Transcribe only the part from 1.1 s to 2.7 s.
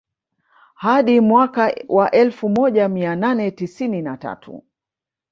mwaka wa elfu